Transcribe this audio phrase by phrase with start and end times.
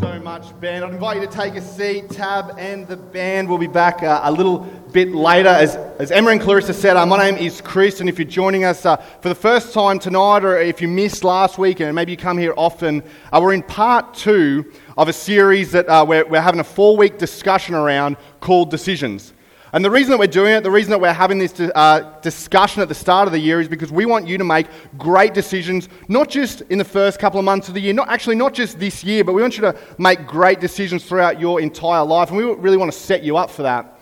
[0.00, 0.84] so much, Ben.
[0.84, 2.10] I'd invite you to take a seat.
[2.10, 4.58] Tab and the band will be back uh, a little
[4.92, 5.48] bit later.
[5.48, 8.64] As, as Emma and Clarissa said, uh, my name is Chris, and if you're joining
[8.64, 12.12] us uh, for the first time tonight, or if you missed last week, and maybe
[12.12, 16.26] you come here often, uh, we're in part two of a series that uh, we're,
[16.26, 19.32] we're having a four week discussion around called Decisions.
[19.72, 22.80] And the reason that we're doing it, the reason that we're having this uh, discussion
[22.80, 25.90] at the start of the year is because we want you to make great decisions,
[26.08, 28.78] not just in the first couple of months of the year, not actually not just
[28.78, 32.30] this year, but we want you to make great decisions throughout your entire life.
[32.30, 33.98] And we really want to set you up for that.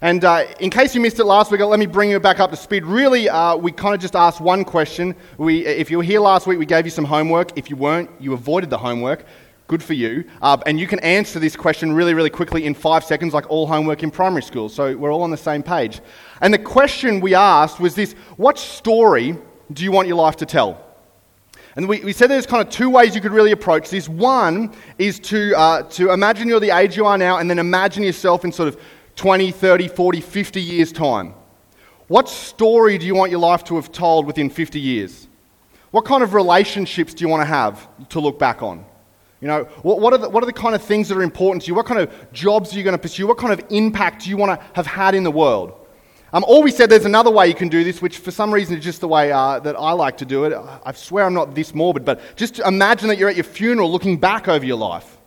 [0.00, 2.50] And uh, in case you missed it last week, let me bring you back up
[2.50, 2.84] to speed.
[2.84, 5.14] Really, uh, we kind of just asked one question.
[5.38, 7.56] We, if you were here last week, we gave you some homework.
[7.56, 9.24] If you weren't, you avoided the homework.
[9.72, 10.24] Good for you.
[10.42, 13.66] Uh, and you can answer this question really, really quickly in five seconds, like all
[13.66, 14.68] homework in primary school.
[14.68, 16.02] So we're all on the same page.
[16.42, 19.34] And the question we asked was this What story
[19.72, 20.78] do you want your life to tell?
[21.74, 24.10] And we, we said there's kind of two ways you could really approach this.
[24.10, 28.02] One is to, uh, to imagine you're the age you are now, and then imagine
[28.02, 28.78] yourself in sort of
[29.16, 31.32] 20, 30, 40, 50 years' time.
[32.08, 35.28] What story do you want your life to have told within 50 years?
[35.92, 38.84] What kind of relationships do you want to have to look back on?
[39.42, 41.64] You know, what, what, are the, what are the kind of things that are important
[41.64, 41.74] to you?
[41.74, 43.26] What kind of jobs are you going to pursue?
[43.26, 45.74] What kind of impact do you want to have had in the world?
[46.32, 48.78] Um, or we said there's another way you can do this, which for some reason
[48.78, 50.52] is just the way uh, that I like to do it.
[50.84, 54.16] I swear I'm not this morbid, but just imagine that you're at your funeral looking
[54.16, 55.18] back over your life.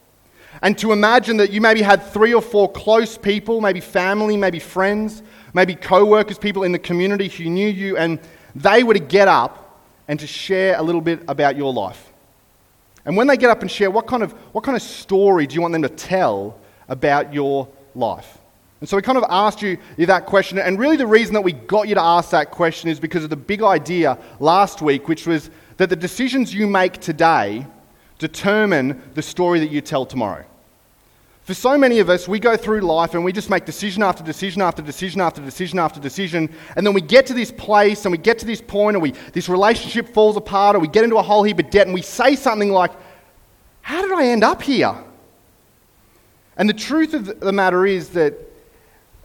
[0.62, 4.60] And to imagine that you maybe had three or four close people, maybe family, maybe
[4.60, 8.20] friends, maybe co workers, people in the community who knew you, and
[8.56, 12.14] they were to get up and to share a little bit about your life.
[13.06, 15.56] And when they get up and share, what kind of, what kind of story do
[15.56, 18.40] you want them to tell about your life?
[18.82, 20.60] And so we kind of asked you that question.
[20.60, 23.30] And really, the reason that we got you to ask that question is because of
[23.30, 27.66] the big idea last week, which was that the decisions you make today
[28.20, 30.46] determine the story that you tell tomorrow.
[31.44, 34.24] For so many of us, we go through life and we just make decision after
[34.24, 38.12] decision after decision after decision after decision, and then we get to this place and
[38.12, 41.22] we get to this and we, this relationship falls apart, or we get into a
[41.22, 42.92] whole heap of debt, and we say something like,
[43.86, 44.96] How did I end up here?
[46.58, 48.34] And the truth of the matter is that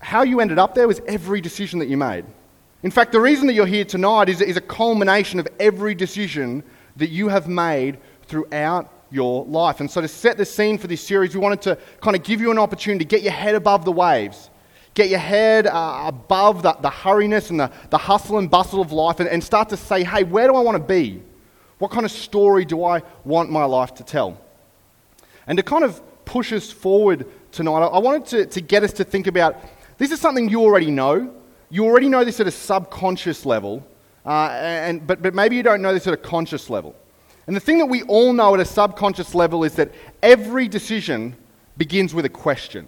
[0.01, 2.27] how you ended up there was every decision that you made.
[2.83, 6.63] In fact, the reason that you're here tonight is, is a culmination of every decision
[6.97, 9.81] that you have made throughout your life.
[9.81, 12.43] And so, to set the scene for this series, we wanted to kind of give
[12.43, 14.51] you an opportunity to get your head above the waves,
[14.93, 18.93] get your head uh, above the, the hurriness and the, the hustle and bustle of
[18.93, 21.23] life, and, and start to say, hey, where do I want to be?
[21.79, 24.39] What kind of story do I want my life to tell?
[25.47, 29.05] And to kind of push us forward tonight, I wanted to, to get us to
[29.05, 29.57] think about
[29.99, 31.35] this is something you already know.
[31.69, 33.87] You already know this at a subconscious level,
[34.25, 36.95] uh, and, but, but maybe you don't know this at a conscious level.
[37.47, 39.93] And the thing that we all know at a subconscious level is that
[40.23, 41.37] every decision
[41.77, 42.87] begins with a question.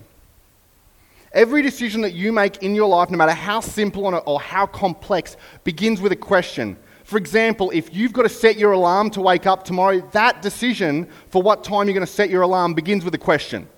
[1.33, 5.37] Every decision that you make in your life, no matter how simple or how complex,
[5.65, 6.77] begins with a question.
[7.13, 11.11] For example, if you've got to set your alarm to wake up tomorrow, that decision
[11.29, 13.69] for what time you're going to set your alarm begins with a question.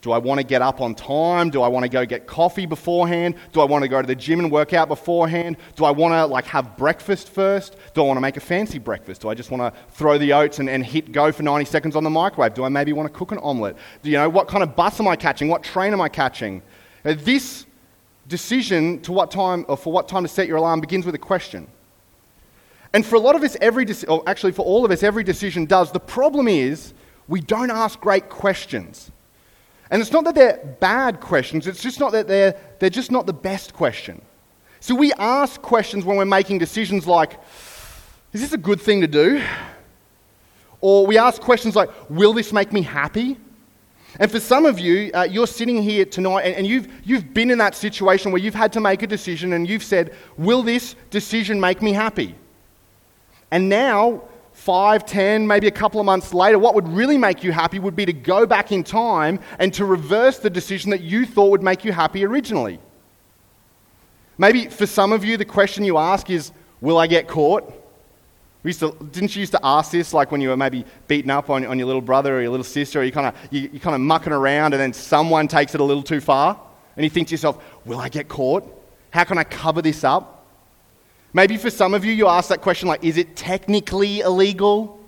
[0.00, 1.50] Do I want to get up on time?
[1.50, 3.36] Do I want to go get coffee beforehand?
[3.52, 5.56] Do I want to go to the gym and work out beforehand?
[5.76, 7.76] Do I want to like have breakfast first?
[7.94, 9.20] Do I want to make a fancy breakfast?
[9.20, 11.94] Do I just want to throw the oats and, and hit go for 90 seconds
[11.94, 12.54] on the microwave?
[12.54, 13.76] Do I maybe want to cook an omelette?
[14.02, 15.46] Do you know what kind of bus am I catching?
[15.46, 16.60] What train am I catching?
[17.04, 17.66] Uh, this
[18.26, 21.18] decision to what time or for what time to set your alarm begins with a
[21.18, 21.68] question.
[22.92, 25.24] And for a lot of us, every de- or actually for all of us, every
[25.24, 25.92] decision does.
[25.92, 26.94] The problem is
[27.28, 29.10] we don't ask great questions.
[29.90, 33.26] And it's not that they're bad questions, it's just not that they're, they're just not
[33.26, 34.20] the best question.
[34.80, 37.40] So we ask questions when we're making decisions like,
[38.32, 39.42] is this a good thing to do?
[40.80, 43.38] Or we ask questions like, will this make me happy?
[44.18, 47.50] And for some of you, uh, you're sitting here tonight and, and, you've, you've been
[47.50, 50.94] in that situation where you've had to make a decision and you've said, Will this
[51.10, 52.34] decision make me happy?
[53.50, 57.52] And now five, ten, maybe a couple of months later, what would really make you
[57.52, 61.26] happy would be to go back in time and to reverse the decision that you
[61.26, 62.80] thought would make you happy originally.
[64.38, 67.72] Maybe for some of you, the question you ask is, Will I get caught?
[68.62, 71.30] We used To, didn't you used to ask this like when you were maybe beaten
[71.30, 73.70] up on, on your little brother or your little sister, or you kind of you,
[73.72, 76.60] you kind of mucking around, and then someone takes it a little too far,
[76.96, 78.64] and you think to yourself, "Will I get caught?
[79.10, 80.35] How can I cover this up?"
[81.32, 85.00] Maybe for some of you, you ask that question like, is it technically illegal?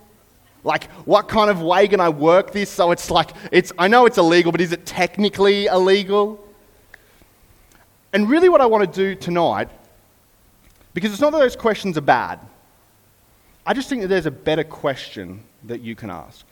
[0.64, 4.06] Like, what kind of way can I work this so it's like, it's, I know
[4.06, 6.44] it's illegal, but is it technically illegal?
[8.12, 9.68] And really, what I want to do tonight,
[10.94, 12.40] because it's not that those questions are bad,
[13.66, 16.44] I just think that there's a better question that you can ask.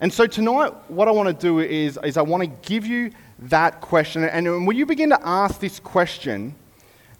[0.00, 3.10] And so tonight, what I want to do is, is I want to give you
[3.40, 4.24] that question.
[4.24, 6.54] And when you begin to ask this question,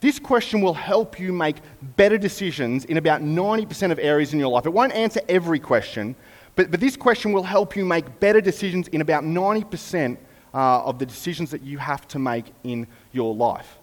[0.01, 1.57] this question will help you make
[1.97, 4.67] better decisions in about 90% of areas in your life.
[4.67, 6.17] It won't answer every question,
[6.57, 10.17] but, but this question will help you make better decisions in about 90%
[10.53, 13.79] uh, of the decisions that you have to make in your life.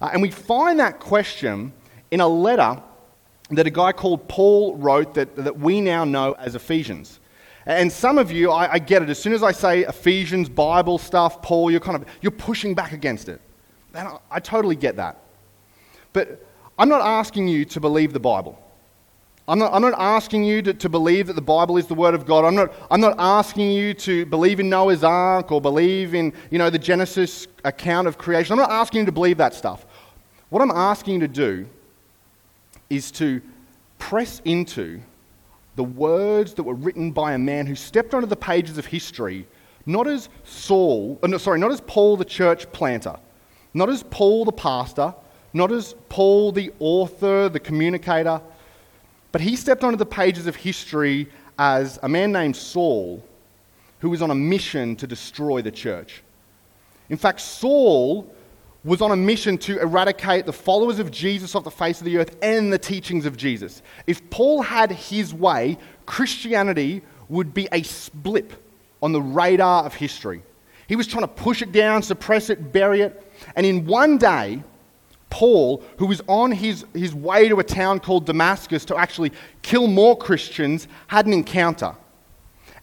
[0.00, 1.72] Uh, and we find that question
[2.10, 2.82] in a letter
[3.50, 7.20] that a guy called Paul wrote that, that we now know as Ephesians.
[7.66, 9.10] And some of you, I, I, get it.
[9.10, 12.92] As soon as I say Ephesians, Bible stuff, Paul, you're kind of you're pushing back
[12.92, 13.40] against it.
[13.94, 15.22] And I, I totally get that.
[16.12, 16.44] But
[16.78, 18.58] I'm not asking you to believe the Bible.
[19.48, 22.14] I'm not, I'm not asking you to, to believe that the Bible is the Word
[22.14, 22.44] of God.
[22.44, 26.58] I'm not, I'm not asking you to believe in Noah's Ark or believe in you
[26.58, 28.52] know, the Genesis account of creation.
[28.52, 29.84] I'm not asking you to believe that stuff.
[30.48, 31.66] What I'm asking you to do
[32.88, 33.42] is to
[33.98, 35.00] press into
[35.76, 39.46] the words that were written by a man who stepped onto the pages of history,
[39.86, 43.16] not as Saul, uh, no, sorry, not as Paul the church planter,
[43.74, 45.14] not as Paul the pastor,
[45.52, 48.40] not as Paul the author, the communicator,
[49.32, 51.28] but he stepped onto the pages of history
[51.58, 53.22] as a man named Saul
[54.00, 56.22] who was on a mission to destroy the church.
[57.08, 58.34] In fact, Saul
[58.84, 62.18] was on a mission to eradicate the followers of Jesus off the face of the
[62.18, 63.80] earth and the teachings of Jesus.
[64.06, 67.84] If Paul had his way, Christianity would be a
[68.14, 68.52] blip
[69.02, 70.42] on the radar of history.
[70.88, 73.32] He was trying to push it down, suppress it, bury it.
[73.54, 74.62] And in one day,
[75.32, 79.32] Paul, who was on his, his way to a town called Damascus to actually
[79.62, 81.96] kill more Christians, had an encounter.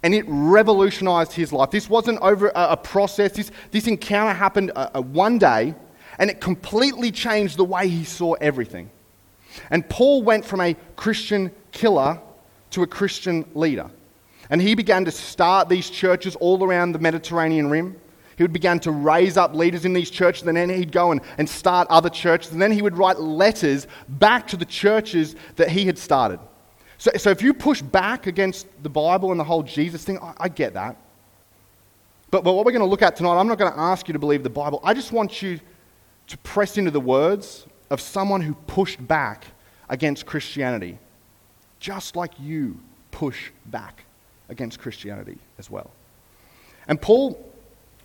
[0.01, 1.69] And it revolutionized his life.
[1.69, 5.75] This wasn't over a, a process, this, this encounter happened a, a one day
[6.17, 8.89] and it completely changed the way he saw everything.
[9.69, 12.19] And Paul went from a Christian killer
[12.71, 13.91] to a Christian leader.
[14.49, 17.95] And he began to start these churches all around the Mediterranean rim.
[18.39, 21.19] He would begin to raise up leaders in these churches, and then he'd go and,
[21.37, 22.53] and start other churches.
[22.53, 26.39] And then he would write letters back to the churches that he had started.
[26.99, 30.35] So, so if you push back against the Bible and the whole Jesus thing, I,
[30.37, 30.95] I get that.
[32.31, 34.13] But, but what we're going to look at tonight, I'm not going to ask you
[34.13, 34.79] to believe the Bible.
[34.85, 35.59] I just want you
[36.27, 39.47] to press into the words of someone who pushed back
[39.89, 40.97] against Christianity,
[41.81, 42.79] just like you
[43.11, 44.05] push back
[44.47, 45.91] against Christianity as well.
[46.87, 47.48] And Paul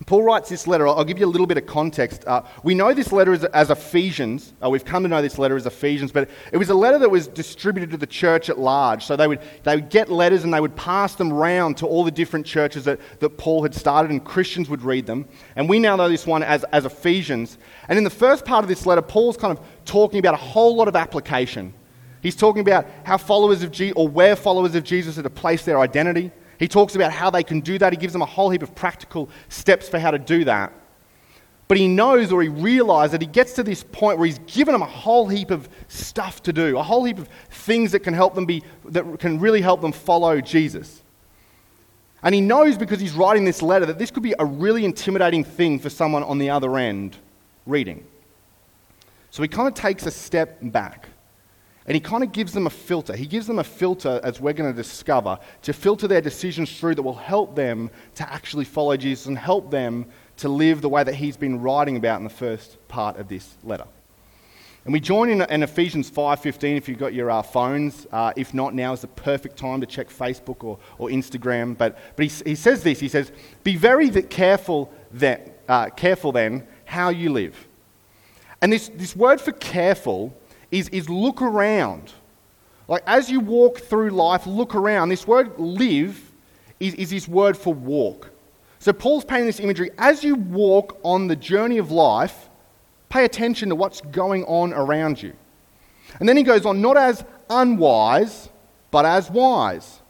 [0.06, 0.88] Paul writes this letter.
[0.88, 2.24] I'll give you a little bit of context.
[2.26, 4.52] Uh, we know this letter as, as Ephesians.
[4.62, 7.08] Uh, we've come to know this letter as Ephesians, but it was a letter that
[7.08, 9.04] was distributed to the church at large.
[9.04, 12.02] So they would, they would get letters and they would pass them round to all
[12.02, 15.26] the different churches that, that Paul had started, and Christians would read them.
[15.54, 17.56] And we now know this one as, as Ephesians.
[17.88, 20.74] And in the first part of this letter, Paul's kind of talking about a whole
[20.74, 21.72] lot of application.
[22.20, 25.64] He's talking about how followers of Jesus, or where followers of Jesus are to place
[25.64, 26.32] their identity.
[26.58, 27.92] He talks about how they can do that.
[27.92, 30.72] He gives them a whole heap of practical steps for how to do that.
[31.66, 34.72] But he knows or he realizes that he gets to this point where he's given
[34.72, 38.12] them a whole heap of stuff to do, a whole heap of things that can
[38.12, 41.02] help them be, that can really help them follow Jesus.
[42.22, 45.44] And he knows because he's writing this letter that this could be a really intimidating
[45.44, 47.16] thing for someone on the other end
[47.66, 48.04] reading.
[49.30, 51.08] So he kind of takes a step back.
[51.86, 53.14] And he kind of gives them a filter.
[53.14, 56.94] He gives them a filter, as we're going to discover, to filter their decisions through
[56.94, 60.06] that will help them to actually follow Jesus and help them
[60.38, 63.56] to live the way that he's been writing about in the first part of this
[63.62, 63.84] letter.
[64.84, 68.06] And we join in, in Ephesians 5.15 if you've got your uh, phones.
[68.12, 71.76] Uh, if not, now is the perfect time to check Facebook or, or Instagram.
[71.76, 73.32] But, but he, he says this, he says,
[73.62, 77.66] be very careful, that, uh, careful then how you live.
[78.60, 80.36] And this, this word for careful
[80.74, 82.12] is, is look around.
[82.88, 85.08] Like as you walk through life, look around.
[85.08, 86.32] This word live
[86.80, 88.30] is, is this word for walk.
[88.80, 89.90] So Paul's painting this imagery.
[89.98, 92.50] As you walk on the journey of life,
[93.08, 95.32] pay attention to what's going on around you.
[96.18, 98.48] And then he goes on, not as unwise,
[98.90, 100.00] but as wise.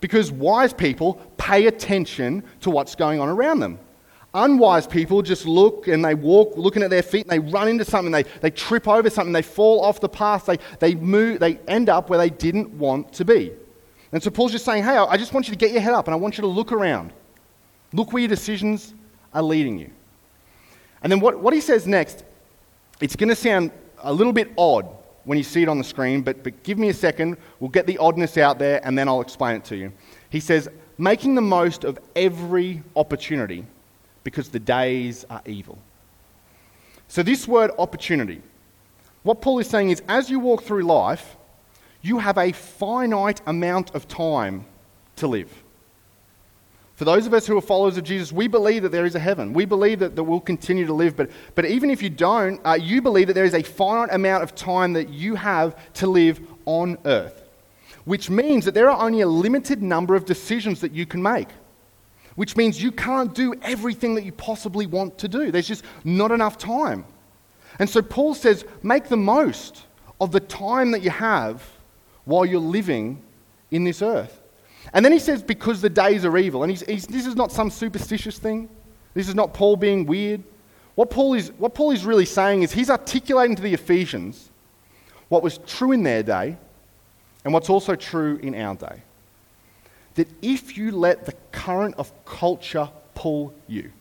[0.00, 3.80] Because wise people pay attention to what's going on around them.
[4.34, 7.84] Unwise people just look and they walk looking at their feet and they run into
[7.84, 11.56] something, they, they trip over something, they fall off the path, they, they, move, they
[11.66, 13.52] end up where they didn't want to be.
[14.12, 16.06] And so Paul's just saying, hey, I just want you to get your head up
[16.06, 17.12] and I want you to look around.
[17.92, 18.94] Look where your decisions
[19.32, 19.90] are leading you.
[21.02, 22.24] And then what, what he says next,
[23.00, 24.88] it's going to sound a little bit odd
[25.24, 27.36] when you see it on the screen, but, but give me a second.
[27.60, 29.92] We'll get the oddness out there and then I'll explain it to you.
[30.30, 30.68] He says,
[30.98, 33.64] making the most of every opportunity
[34.28, 35.78] because the days are evil.
[37.08, 38.42] So, this word opportunity,
[39.22, 41.36] what Paul is saying is as you walk through life,
[42.02, 44.66] you have a finite amount of time
[45.16, 45.50] to live.
[46.94, 49.18] For those of us who are followers of Jesus, we believe that there is a
[49.18, 49.54] heaven.
[49.54, 51.16] We believe that, that we'll continue to live.
[51.16, 54.42] But, but even if you don't, uh, you believe that there is a finite amount
[54.42, 57.44] of time that you have to live on earth,
[58.04, 61.48] which means that there are only a limited number of decisions that you can make,
[62.38, 65.50] which means you can't do everything that you possibly want to do.
[65.50, 67.04] There's just not enough time.
[67.80, 69.86] And so Paul says, make the most
[70.20, 71.68] of the time that you have
[72.26, 73.20] while you're living
[73.72, 74.40] in this earth.
[74.92, 76.62] And then he says, because the days are evil.
[76.62, 78.68] And he's, he's, this is not some superstitious thing.
[79.14, 80.44] This is not Paul being weird.
[80.94, 84.52] What Paul, is, what Paul is really saying is he's articulating to the Ephesians
[85.28, 86.56] what was true in their day
[87.44, 89.02] and what's also true in our day.
[90.18, 93.92] That if you let the current of culture pull you,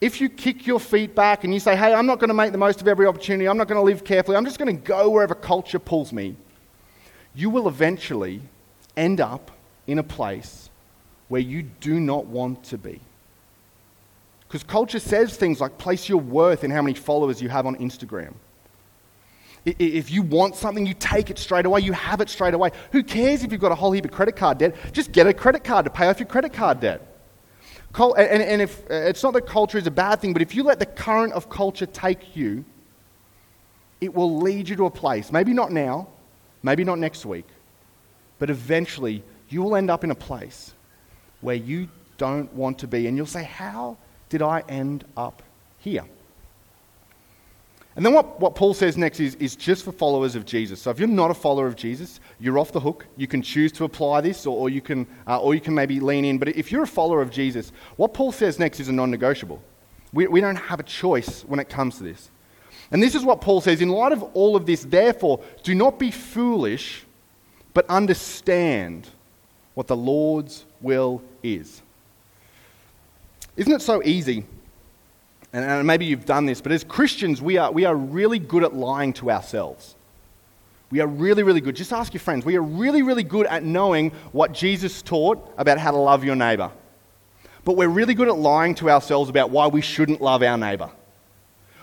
[0.00, 2.50] if you kick your feet back and you say, hey, I'm not going to make
[2.50, 4.82] the most of every opportunity, I'm not going to live carefully, I'm just going to
[4.82, 6.34] go wherever culture pulls me,
[7.34, 8.40] you will eventually
[8.96, 9.50] end up
[9.86, 10.70] in a place
[11.28, 12.98] where you do not want to be.
[14.48, 17.76] Because culture says things like place your worth in how many followers you have on
[17.76, 18.32] Instagram.
[19.64, 22.70] If you want something, you take it straight away, you have it straight away.
[22.92, 24.76] Who cares if you've got a whole heap of credit card debt?
[24.92, 27.00] Just get a credit card to pay off your credit card debt.
[27.96, 30.80] And if, uh, it's not that culture is a bad thing, but if you let
[30.80, 32.64] the current of culture take you,
[34.00, 36.08] it will lead you to a place, maybe not now,
[36.62, 37.46] maybe not next week,
[38.38, 40.74] but eventually you will end up in a place
[41.40, 43.06] where you don't want to be.
[43.06, 43.96] And you'll say, How
[44.28, 45.42] did I end up
[45.78, 46.04] here?
[47.96, 50.80] And then what, what Paul says next is, is just for followers of Jesus.
[50.80, 53.06] So if you're not a follower of Jesus, you're off the hook.
[53.16, 56.00] You can choose to apply this or, or you, can, uh, or you can maybe
[56.00, 56.38] lean in.
[56.38, 59.62] But if you're a follower of Jesus, what Paul says next is a non negotiable.
[60.12, 62.30] We, we don't have a choice when it comes to this.
[62.90, 65.98] And this is what Paul says in light of all of this, therefore, do not
[65.98, 67.04] be foolish,
[67.74, 69.08] but understand
[69.74, 71.82] what the Lord's will is.
[73.56, 74.44] Isn't it so easy?
[75.54, 78.74] And maybe you've done this, but as Christians, we are, we are really good at
[78.74, 79.94] lying to ourselves.
[80.90, 81.76] We are really, really good.
[81.76, 82.44] Just ask your friends.
[82.44, 86.34] We are really, really good at knowing what Jesus taught about how to love your
[86.34, 86.72] neighbor.
[87.64, 90.90] But we're really good at lying to ourselves about why we shouldn't love our neighbor.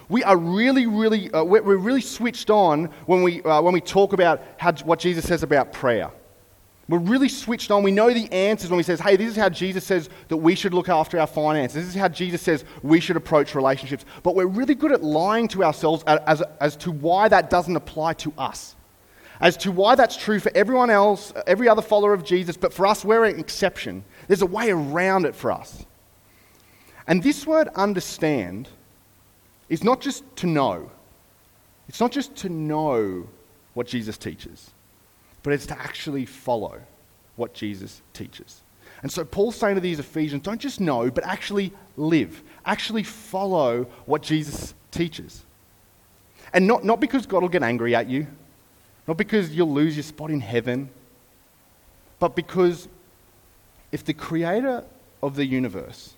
[0.10, 4.12] We are really, really, uh, we're really switched on when we, uh, when we talk
[4.12, 6.12] about how, what Jesus says about prayer.
[6.92, 7.84] We're really switched on.
[7.84, 10.56] We know the answers when he says, hey, this is how Jesus says that we
[10.56, 11.86] should look after our finances.
[11.86, 14.04] This is how Jesus says we should approach relationships.
[14.24, 18.16] But we're really good at lying to ourselves as, as, to why that doesn't apply
[18.16, 18.76] to us.
[19.40, 22.86] As to why that's true for everyone else, every other follower of Jesus, but for
[22.86, 24.04] us, we're an exception.
[24.28, 25.86] There's a way around it for us.
[27.08, 28.68] And this word understand
[29.70, 30.92] is not just to know,
[31.88, 33.30] it's not just to know
[33.76, 34.72] what Jesus teaches
[35.44, 36.82] but it's to actually follow
[37.36, 38.62] what Jesus teaches.
[39.02, 42.42] And so Paul's saying to these Ephesians, don't just know, but actually live.
[42.66, 45.44] Actually follow what Jesus teaches.
[46.54, 48.28] And not, not because God will get angry at you,
[49.08, 50.90] not because you'll lose your spot in heaven,
[52.20, 52.88] but because
[53.92, 54.84] if the creator
[55.24, 56.14] of the universe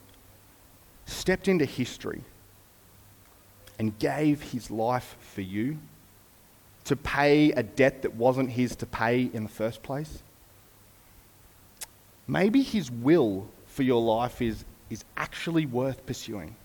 [1.05, 2.21] stepped into history
[3.79, 5.77] and gave his life for you,
[6.85, 10.21] to pay a debt that wasn't his to pay in the first place?
[12.27, 16.55] Maybe his will for your life is, is actually worth pursuing.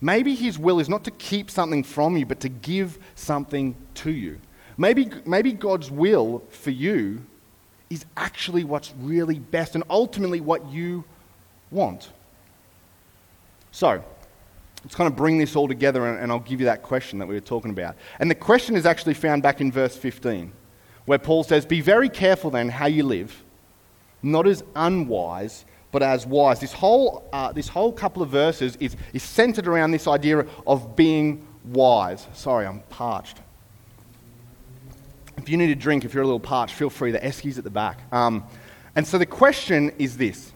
[0.00, 4.10] Maybe his will is not to keep something from you, but to give something to
[4.10, 4.40] you.
[4.78, 7.22] Maybe, maybe God's will for you
[7.90, 11.04] is actually what's really best and ultimately what you
[11.70, 12.10] want.
[13.72, 14.02] So,
[14.84, 17.26] let's kind of bring this all together and, and I'll give you that question that
[17.26, 17.96] we were talking about.
[18.18, 20.52] And the question is actually found back in verse 15,
[21.04, 23.42] where Paul says, Be very careful then how you live,
[24.22, 26.60] not as unwise, but as wise.
[26.60, 30.96] This whole, uh, this whole couple of verses is, is centered around this idea of
[30.96, 32.26] being wise.
[32.32, 33.38] Sorry, I'm parched.
[35.36, 37.12] If you need a drink, if you're a little parched, feel free.
[37.12, 38.00] The Eskies at the back.
[38.12, 38.44] Um,
[38.94, 40.52] and so the question is this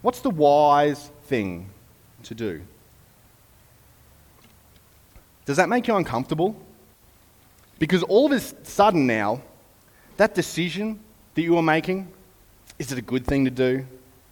[0.00, 1.70] What's the wise thing
[2.24, 2.62] to do?
[5.44, 6.56] Does that make you uncomfortable?
[7.78, 9.42] Because all of a sudden now,
[10.16, 11.00] that decision
[11.34, 12.08] that you are making,
[12.78, 13.84] is it a good thing to do?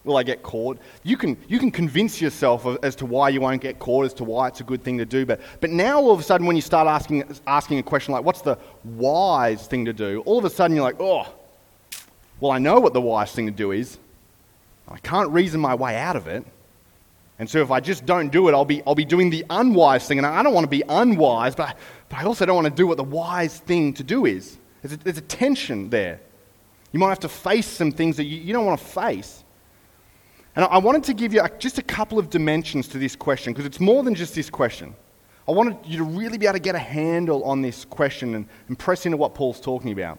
[0.04, 0.78] Will I get caught?
[1.02, 4.24] You can, you can convince yourself as to why you won't get caught, as to
[4.24, 5.26] why it's a good thing to do.
[5.26, 8.24] But, but now, all of a sudden, when you start asking, asking a question like,
[8.24, 10.22] what's the wise thing to do?
[10.24, 11.26] All of a sudden, you're like, oh,
[12.40, 13.98] well, I know what the wise thing to do is.
[14.88, 16.44] I can't reason my way out of it.
[17.40, 20.06] And so if I just don't do it, I'll be, I'll be doing the unwise
[20.06, 20.18] thing.
[20.18, 21.74] And I don't want to be unwise, but,
[22.10, 24.58] but I also don't want to do what the wise thing to do is.
[24.82, 26.20] There's a, there's a tension there.
[26.92, 29.42] You might have to face some things that you, you don't want to face.
[30.54, 33.64] And I wanted to give you just a couple of dimensions to this question because
[33.64, 34.94] it's more than just this question.
[35.48, 38.46] I wanted you to really be able to get a handle on this question and,
[38.68, 40.18] and press into what Paul's talking about.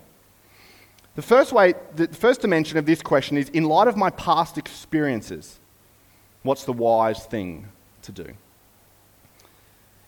[1.13, 4.57] The first way, the first dimension of this question is in light of my past
[4.57, 5.59] experiences,
[6.43, 7.67] what's the wise thing
[8.03, 8.33] to do?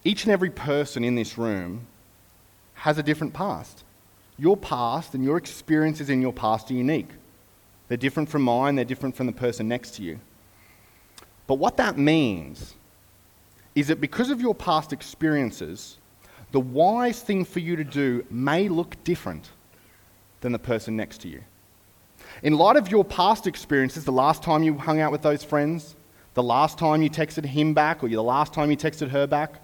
[0.04, 1.88] Each and every person in this room
[2.75, 3.84] has a different past.
[4.38, 7.10] Your past and your experiences in your past are unique.
[7.88, 10.20] They're different from mine, they're different from the person next to you.
[11.48, 12.75] But what that means
[13.75, 15.98] is that because of your past experiences,
[16.52, 19.50] the wise thing for you to do may look different
[20.42, 21.42] than the person next to you.
[22.42, 25.96] In light of your past experiences, the last time you hung out with those friends,
[26.34, 29.56] the last time you texted him back, or the last time you texted her back,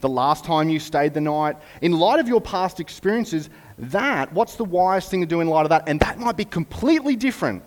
[0.00, 3.48] the last time you stayed the night, in light of your past experiences,
[3.78, 5.88] that, what's the wise thing to do in light of that?
[5.88, 7.62] And that might be completely different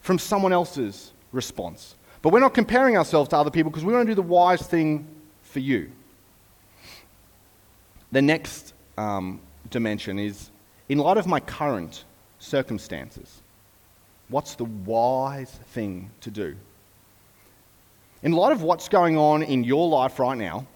[0.00, 1.94] from someone else's response.
[2.22, 4.62] But we're not comparing ourselves to other people because we want to do the wise
[4.62, 5.06] thing
[5.42, 5.90] for you.
[8.12, 10.50] The next um, dimension is
[10.88, 12.04] in light of my current
[12.38, 13.42] circumstances,
[14.28, 16.56] what's the wise thing to do?
[18.22, 20.66] In light of what's going on in your life right now,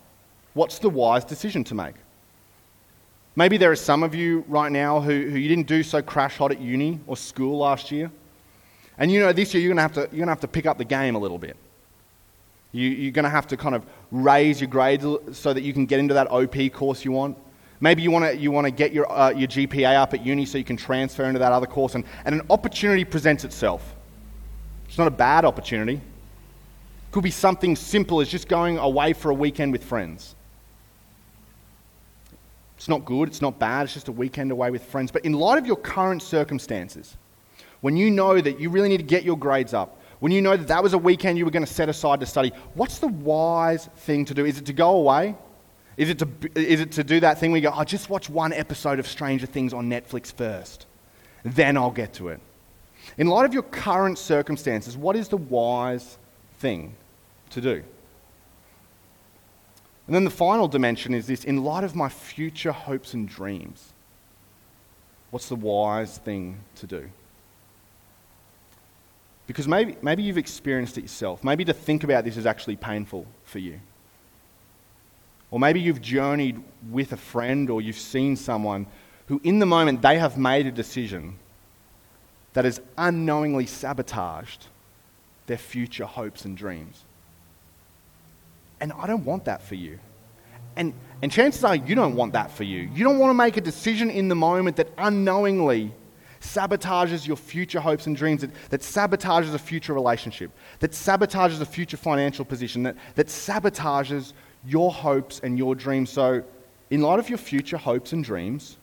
[0.54, 1.94] what's the wise decision to make?
[3.34, 6.37] Maybe there are some of you right now who, who you didn't do so crash
[6.37, 8.11] hot at uni or school last year.
[8.99, 10.49] And you know, this year you're going to have to, you're going to, have to
[10.49, 11.56] pick up the game a little bit.
[12.72, 15.87] You, you're going to have to kind of raise your grades so that you can
[15.87, 17.37] get into that OP course you want.
[17.80, 20.46] Maybe you want to, you want to get your, uh, your GPA up at uni
[20.46, 21.94] so you can transfer into that other course.
[21.94, 23.96] And, and an opportunity presents itself.
[24.87, 26.00] It's not a bad opportunity.
[27.12, 30.35] Could be something simple as just going away for a weekend with friends.
[32.78, 35.12] It's not good, it's not bad, it's just a weekend away with friends.
[35.12, 37.16] But in light of your current circumstances,
[37.81, 40.57] when you know that you really need to get your grades up, when you know
[40.57, 43.09] that that was a weekend you were going to set aside to study, what's the
[43.09, 44.47] wise thing to do?
[44.47, 45.37] Is it to go away?
[45.96, 48.31] Is it to, is it to do that thing where you go, I'll just watch
[48.31, 50.87] one episode of Stranger Things on Netflix first,
[51.44, 52.40] then I'll get to it?
[53.18, 56.18] In light of your current circumstances, what is the wise
[56.59, 56.94] thing
[57.52, 57.82] to do?
[60.06, 63.92] And then the final dimension is this in light of my future hopes and dreams,
[65.30, 67.08] what's the wise thing to do?
[69.46, 71.44] Because maybe, maybe you've experienced it yourself.
[71.44, 73.80] Maybe to think about this is actually painful for you.
[75.50, 78.86] Or maybe you've journeyed with a friend or you've seen someone
[79.26, 81.38] who, in the moment, they have made a decision
[82.54, 84.66] that has unknowingly sabotaged
[85.46, 87.04] their future hopes and dreams.
[88.83, 90.01] And I don't want that for you.
[90.75, 90.92] And,
[91.23, 92.90] and chances are you don't want that for you.
[92.92, 95.95] You don't want to make a decision in the moment that unknowingly
[96.40, 101.64] sabotages your future hopes and dreams, that, that sabotages a future relationship, that sabotages a
[101.64, 104.33] future financial position, that, that sabotages
[104.66, 106.11] your hopes and your dreams.
[106.11, 106.42] So,
[106.90, 108.79] in light of your future hopes and dreams,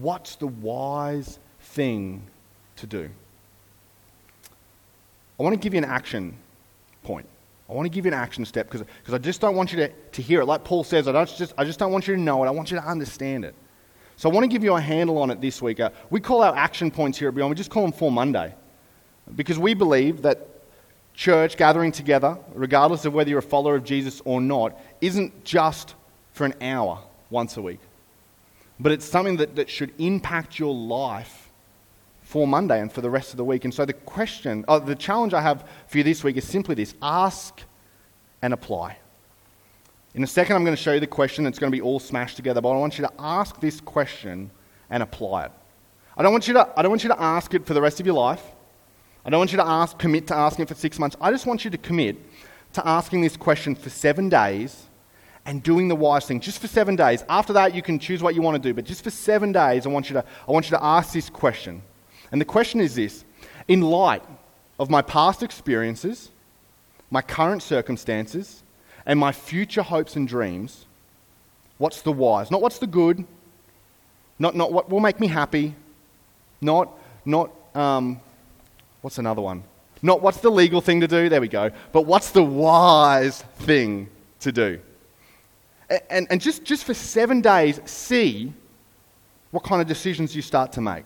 [0.00, 2.24] what's the wise thing
[2.74, 3.08] to do?
[5.38, 6.36] I want to give you an action
[7.04, 7.28] point.
[7.72, 9.88] I want to give you an action step because I just don't want you to,
[9.88, 10.44] to hear it.
[10.44, 12.46] Like Paul says, I, don't just, I just don't want you to know it.
[12.46, 13.54] I want you to understand it.
[14.16, 15.80] So I want to give you a handle on it this week.
[15.80, 18.54] Uh, we call our action points here at Beyond, we just call them for Monday.
[19.34, 20.48] Because we believe that
[21.14, 25.94] church gathering together, regardless of whether you're a follower of Jesus or not, isn't just
[26.32, 26.98] for an hour
[27.30, 27.80] once a week.
[28.78, 31.41] But it's something that, that should impact your life
[32.32, 33.66] for Monday and for the rest of the week.
[33.66, 36.74] And so the question, oh, the challenge I have for you this week is simply
[36.74, 37.60] this ask
[38.40, 38.96] and apply.
[40.14, 42.00] In a second, I'm going to show you the question that's going to be all
[42.00, 44.50] smashed together, but I want you to ask this question
[44.88, 45.52] and apply it.
[46.16, 48.00] I don't want you to, I don't want you to ask it for the rest
[48.00, 48.42] of your life.
[49.26, 51.16] I don't want you to ask, commit to asking it for six months.
[51.20, 52.16] I just want you to commit
[52.72, 54.86] to asking this question for seven days
[55.44, 57.24] and doing the wise thing just for seven days.
[57.28, 59.84] After that, you can choose what you want to do, but just for seven days,
[59.84, 61.82] I want you to, I want you to ask this question.
[62.32, 63.24] And the question is this
[63.68, 64.24] In light
[64.80, 66.30] of my past experiences,
[67.10, 68.62] my current circumstances,
[69.06, 70.86] and my future hopes and dreams,
[71.78, 72.50] what's the wise?
[72.50, 73.24] Not what's the good,
[74.38, 75.74] not, not what will make me happy,
[76.60, 76.90] not,
[77.24, 78.20] not um,
[79.02, 79.64] what's another one?
[80.02, 84.08] Not what's the legal thing to do, there we go, but what's the wise thing
[84.40, 84.80] to do?
[86.08, 88.52] And, and, just, just for seven days, see
[89.50, 91.04] what kind of decisions you start to make.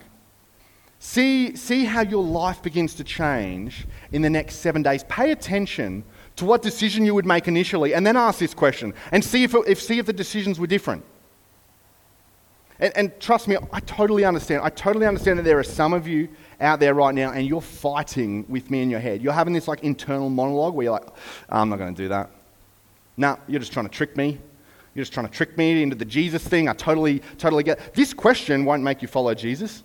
[1.09, 5.05] See, see how your life begins to change in the next seven days.
[5.05, 6.03] Pay attention
[6.35, 9.55] to what decision you would make initially, and then ask this question and see if,
[9.69, 11.05] if, see if the decisions were different.
[12.81, 14.63] And, and trust me, I totally understand.
[14.65, 16.29] I totally understand that there are some of you
[16.61, 19.23] out there right now and you're fighting with me in your head.
[19.23, 22.09] You're having this like internal monologue where you're like, oh, I'm not going to do
[22.09, 22.33] that.
[23.17, 24.41] No, nah, you're just trying to trick me.
[24.93, 26.69] You're just trying to trick me into the Jesus thing.
[26.69, 27.95] I totally, totally get.
[27.95, 29.85] This question won't make you follow Jesus.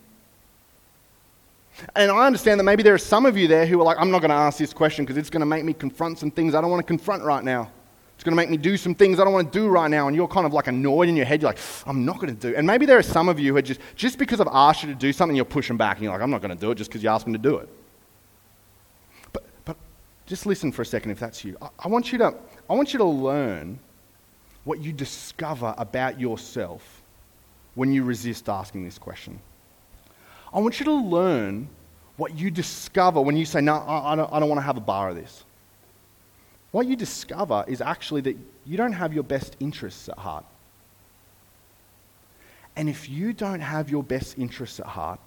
[1.95, 4.11] And I understand that maybe there are some of you there who are like, I'm
[4.11, 6.53] not going to ask this question because it's going to make me confront some things
[6.53, 7.71] I don't want to confront right now.
[8.21, 10.05] It's going to make me do some things I don't want to do right now.
[10.07, 11.41] And you're kind of like annoyed in your head.
[11.41, 12.55] You're like, I'm not going to do.
[12.55, 14.89] And maybe there are some of you who are just, just because I've asked you
[14.89, 16.75] to do something, you're pushing back and you're like, I'm not going to do it
[16.75, 17.69] just because you asked me to do it.
[19.33, 19.75] But, but
[20.27, 21.57] just listen for a second if that's you.
[21.59, 22.35] I, I, want you to,
[22.69, 23.79] I want you to learn
[24.65, 27.01] what you discover about yourself
[27.73, 29.39] when you resist asking this question.
[30.53, 31.69] I want you to learn
[32.17, 34.81] what you discover when you say, No, I, don't, I don't want to have a
[34.81, 35.43] bar of this.
[36.71, 40.45] What you discover is actually that you don't have your best interests at heart.
[42.75, 45.19] And if you don't have your best interests at heart,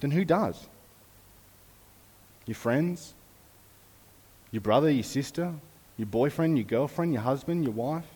[0.00, 0.66] then who does?
[2.46, 3.14] Your friends?
[4.50, 5.52] Your brother, your sister?
[5.98, 8.06] Your boyfriend, your girlfriend, your husband, your wife?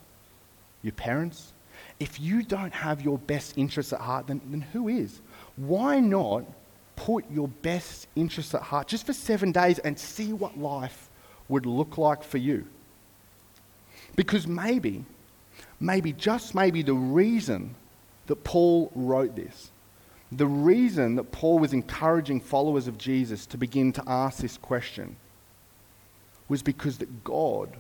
[0.82, 1.52] Your parents?
[2.00, 5.20] If you don't have your best interests at heart, then, then who is?
[5.56, 6.44] Why not
[6.96, 11.10] put your best interests at heart just for seven days and see what life
[11.48, 12.66] would look like for you?
[14.16, 15.04] Because maybe,
[15.80, 17.74] maybe, just maybe, the reason
[18.26, 19.70] that Paul wrote this,
[20.30, 25.16] the reason that Paul was encouraging followers of Jesus to begin to ask this question
[26.48, 27.76] was because that God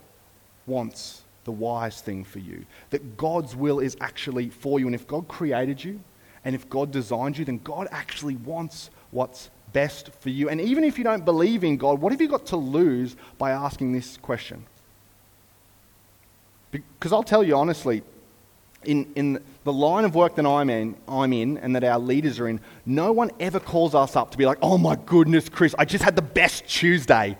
[0.66, 2.64] wants the wise thing for you.
[2.90, 4.86] That God's will is actually for you.
[4.86, 6.00] And if God created you,
[6.44, 10.48] and if God designed you, then God actually wants what's best for you.
[10.48, 13.52] And even if you don't believe in God, what have you got to lose by
[13.52, 14.64] asking this question?
[16.70, 18.02] Because I'll tell you honestly,
[18.84, 22.40] in, in the line of work that I'm in, I'm in and that our leaders
[22.40, 25.74] are in, no one ever calls us up to be like, oh my goodness, Chris,
[25.78, 27.38] I just had the best Tuesday.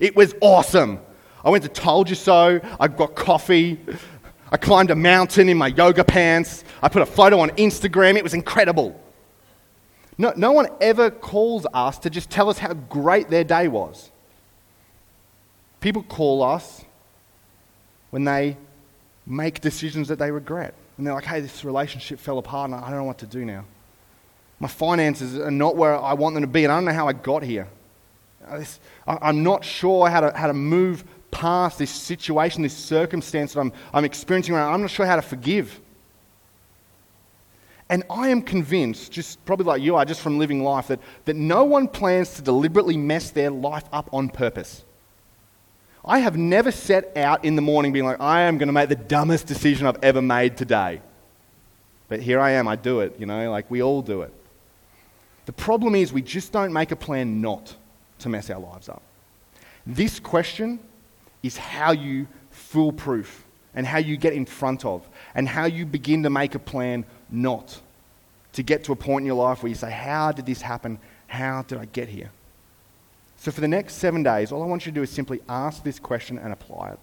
[0.00, 1.00] It was awesome.
[1.44, 3.78] I went to Told You So, I got coffee,
[4.52, 6.62] I climbed a mountain in my yoga pants.
[6.82, 8.16] I put a photo on Instagram.
[8.16, 9.00] It was incredible.
[10.18, 14.10] No, no one ever calls us to just tell us how great their day was.
[15.80, 16.84] People call us
[18.10, 18.58] when they
[19.26, 20.74] make decisions that they regret.
[20.98, 23.46] And they're like, hey, this relationship fell apart and I don't know what to do
[23.46, 23.64] now.
[24.60, 27.08] My finances are not where I want them to be and I don't know how
[27.08, 27.68] I got here.
[28.46, 28.62] Uh,
[29.06, 33.72] I'm not sure how to, how to move past this situation, this circumstance that I'm,
[33.92, 34.72] I'm experiencing right now.
[34.72, 35.80] I'm not sure how to forgive.
[37.88, 41.34] And I am convinced, just probably like you are, just from living life, that, that
[41.34, 44.84] no one plans to deliberately mess their life up on purpose.
[46.04, 48.88] I have never set out in the morning being like, I am going to make
[48.88, 51.00] the dumbest decision I've ever made today.
[52.08, 54.32] But here I am, I do it, you know, like we all do it.
[55.46, 57.74] The problem is we just don't make a plan not
[58.20, 59.02] to mess our lives up.
[59.86, 60.78] This question
[61.42, 66.22] is how you foolproof and how you get in front of and how you begin
[66.22, 67.80] to make a plan not
[68.52, 70.98] to get to a point in your life where you say, How did this happen?
[71.26, 72.30] How did I get here?
[73.36, 75.82] So, for the next seven days, all I want you to do is simply ask
[75.82, 76.98] this question and apply it.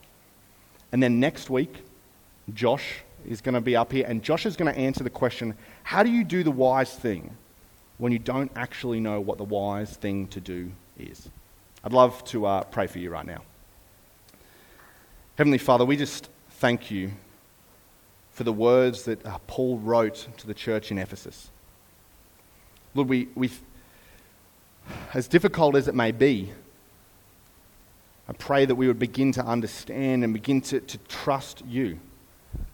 [0.92, 1.84] And then next week,
[2.54, 5.56] Josh is going to be up here, and Josh is going to answer the question
[5.84, 7.36] How do you do the wise thing
[7.98, 11.28] when you don't actually know what the wise thing to do is?
[11.84, 13.42] I'd love to uh, pray for you right now.
[15.40, 17.12] Heavenly Father, we just thank you
[18.34, 21.50] for the words that uh, Paul wrote to the church in Ephesus.
[22.94, 23.50] Lord, we, we,
[25.14, 26.52] as difficult as it may be,
[28.28, 32.02] I pray that we would begin to understand and begin to, to trust you.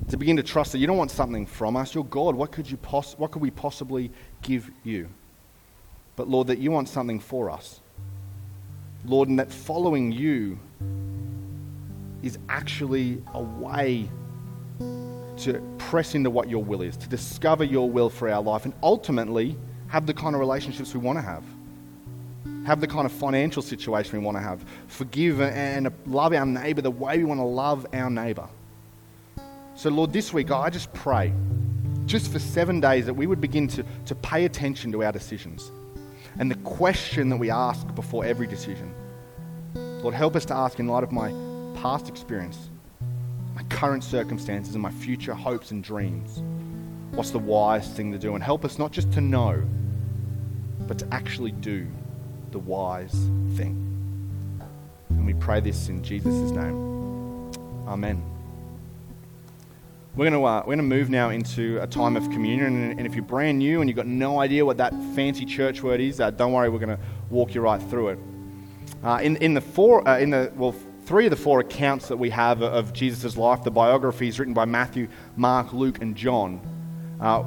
[0.09, 1.93] To begin to trust that you don't want something from us.
[1.93, 2.33] You're God.
[2.33, 4.09] What could, you poss- what could we possibly
[4.41, 5.09] give you?
[6.15, 7.79] But Lord, that you want something for us.
[9.05, 10.57] Lord, and that following you
[12.25, 14.09] is actually a way
[15.37, 18.73] to press into what your will is, to discover your will for our life, and
[18.81, 19.55] ultimately
[19.87, 21.43] have the kind of relationships we want to have.
[22.65, 24.65] Have the kind of financial situation we want to have.
[24.87, 28.49] Forgive and love our neighbor the way we want to love our neighbor.
[29.75, 31.31] So, Lord, this week I just pray,
[32.07, 35.71] just for seven days, that we would begin to, to pay attention to our decisions
[36.39, 38.93] and the question that we ask before every decision.
[39.75, 41.29] Lord, help us to ask in light of my
[41.85, 42.71] past experience,
[43.53, 46.41] my current circumstances, and my future hopes and dreams.
[47.11, 48.33] What's the wise thing to do?
[48.33, 49.63] And help us not just to know,
[50.87, 51.85] but to actually do
[52.49, 53.13] the wise
[53.55, 53.77] thing.
[55.09, 57.51] And we pray this in Jesus' name.
[57.87, 58.19] Amen.
[60.15, 62.97] We're going to uh, we're going to move now into a time of communion, and,
[62.97, 66.01] and, if you're brand new and you've got no idea what that fancy church word
[66.01, 68.19] is, uh, don't worry, we're going to walk you right through it.
[69.03, 70.73] Uh, in in the four uh, in the well
[71.05, 74.65] three of the four accounts that we have of Jesus' life, the biographies written by
[74.65, 76.59] Matthew, Mark, Luke, and John,
[77.21, 77.43] uh,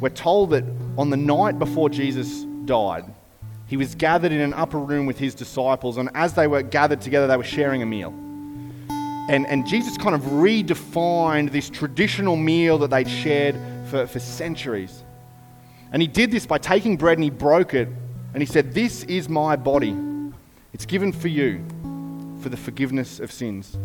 [0.00, 0.64] we're told that
[0.98, 3.04] on the night before Jesus died,
[3.68, 7.00] he was gathered in an upper room with his disciples, and as they were gathered
[7.00, 8.10] together, they were sharing a meal.
[9.28, 13.56] And, and Jesus kind of redefined this traditional meal that they'd shared
[13.88, 15.02] for, for centuries.
[15.92, 17.88] And he did this by taking bread and he broke it
[18.34, 19.96] and he said, This is my body.
[20.72, 21.64] It's given for you
[22.46, 23.76] for the forgiveness of sins.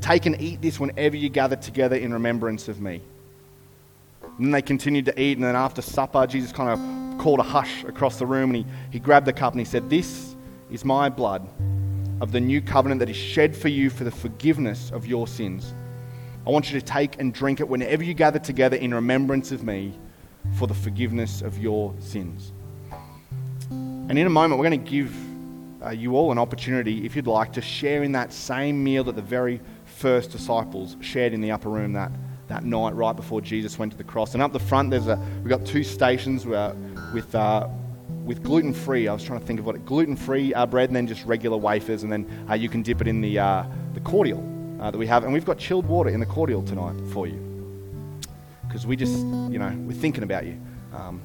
[0.00, 3.02] Take and eat this whenever you gather together in remembrance of me.
[4.22, 7.42] And then they continued to eat, and then after supper, Jesus kind of called a
[7.42, 10.34] hush across the room and he, he grabbed the cup and he said, This
[10.70, 11.46] is my blood
[12.22, 15.74] of the new covenant that is shed for you for the forgiveness of your sins.
[16.46, 19.62] I want you to take and drink it whenever you gather together in remembrance of
[19.62, 19.92] me
[20.58, 22.54] for the forgiveness of your sins.
[23.68, 25.14] And in a moment, we're going to give
[25.86, 29.14] uh, you all an opportunity, if you'd like, to share in that same meal that
[29.14, 32.10] the very first disciples shared in the upper room that,
[32.48, 34.34] that night right before Jesus went to the cross.
[34.34, 36.74] And up the front, there's a, we've got two stations where,
[37.12, 37.34] with.
[37.34, 37.68] Uh,
[38.24, 39.06] with gluten free.
[39.06, 41.56] I was trying to think of what gluten free uh, bread, and then just regular
[41.56, 44.40] wafers, and then uh, you can dip it in the uh, the cordial
[44.80, 47.40] uh, that we have, and we've got chilled water in the cordial tonight for you
[48.66, 50.60] because we just you know we're thinking about you.
[50.92, 51.22] Um,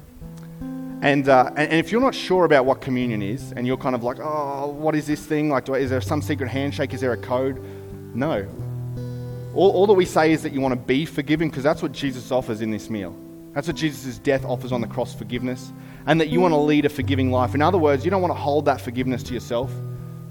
[1.02, 4.04] and, uh, and, if you're not sure about what communion is, and you're kind of
[4.04, 5.50] like, oh, what is this thing?
[5.50, 6.94] Like, I, is there some secret handshake?
[6.94, 7.60] Is there a code?
[8.14, 8.46] No.
[9.52, 11.90] All, all that we say is that you want to be forgiven because that's what
[11.90, 13.16] Jesus offers in this meal.
[13.52, 15.72] That's what Jesus' death offers on the cross forgiveness
[16.06, 17.56] and that you want to lead a forgiving life.
[17.56, 19.72] In other words, you don't want to hold that forgiveness to yourself,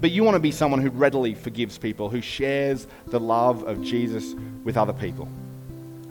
[0.00, 3.82] but you want to be someone who readily forgives people, who shares the love of
[3.82, 5.28] Jesus with other people.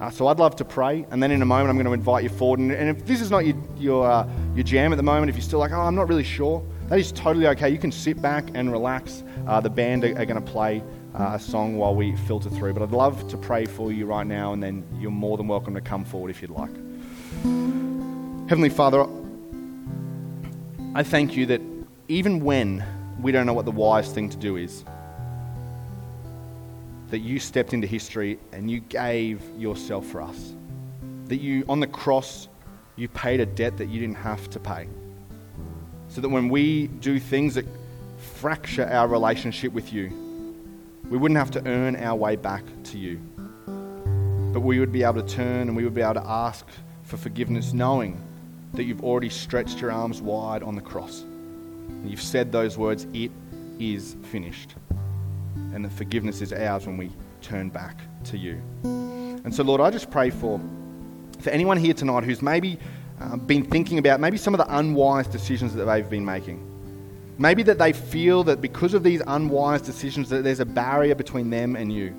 [0.02, 2.24] Uh, so I'd love to pray, and then in a moment I'm going to invite
[2.24, 2.58] you forward.
[2.58, 5.36] And, and if this is not your, your, uh, your jam at the moment, if
[5.36, 7.70] you're still like, oh, I'm not really sure, that is totally okay.
[7.70, 9.24] You can sit back and relax.
[9.46, 10.82] Uh, the band are, are going to play
[11.14, 12.74] uh, a song while we filter through.
[12.74, 15.76] But I'd love to pray for you right now, and then you're more than welcome
[15.76, 16.76] to come forward if you'd like.
[18.50, 19.06] Heavenly Father,
[20.96, 21.62] I thank you that
[22.08, 22.84] even when
[23.22, 24.84] we don't know what the wise thing to do is,
[27.12, 30.56] that you stepped into history and you gave yourself for us.
[31.26, 32.47] That you, on the cross,
[32.95, 34.88] you paid a debt that you didn't have to pay.
[36.08, 37.65] So that when we do things that
[38.17, 40.10] fracture our relationship with you,
[41.10, 43.17] we wouldn't have to earn our way back to you.
[44.54, 46.65] But we would be able to turn and we would be able to ask
[47.04, 48.21] for forgiveness, knowing
[48.74, 51.24] that you've already stretched your arms wide on the cross.
[51.24, 53.32] And you've said those words, it
[53.80, 54.76] is finished.
[55.74, 57.12] And the forgiveness is ours when we
[57.42, 58.62] turn back to you.
[58.84, 60.60] And so, Lord, I just pray for,
[61.40, 62.78] for anyone here tonight who's maybe
[63.20, 66.68] uh, been thinking about maybe some of the unwise decisions that they've been making.
[67.38, 71.50] Maybe that they feel that because of these unwise decisions that there's a barrier between
[71.50, 72.16] them and you.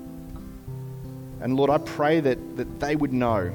[1.41, 3.53] And Lord, I pray that, that they would know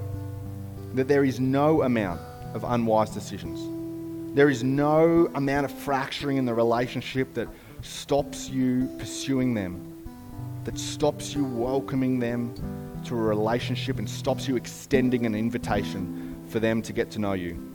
[0.95, 2.21] that there is no amount
[2.55, 3.61] of unwise decisions.
[4.35, 7.49] There is no amount of fracturing in the relationship that
[7.83, 9.95] stops you pursuing them,
[10.64, 12.55] that stops you welcoming them
[13.05, 17.33] to a relationship and stops you extending an invitation for them to get to know
[17.33, 17.75] you.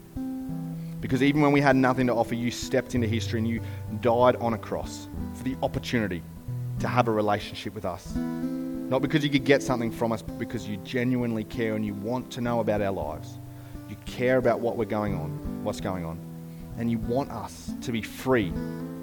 [1.00, 3.62] Because even when we had nothing to offer, you stepped into history and you
[4.02, 6.24] died on a cross for the opportunity
[6.80, 8.16] to have a relationship with us.
[8.16, 11.94] Not because you could get something from us, but because you genuinely care and you
[11.94, 13.38] want to know about our lives.
[13.90, 16.33] You care about what we're going on, what's going on.
[16.78, 18.52] And you want us to be free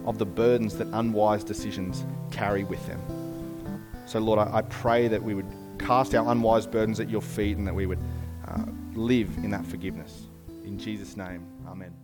[0.07, 3.01] of the burdens that unwise decisions carry with them.
[4.07, 5.47] So, Lord, I, pray that we would
[5.79, 8.01] cast our unwise burdens at your feet and that we would
[8.49, 10.27] uh, live in that forgiveness.
[10.65, 11.95] In Jesus' name, amen.